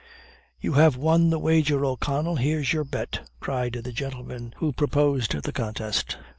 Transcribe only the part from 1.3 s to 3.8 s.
wager, O'Connell here's your bet," cried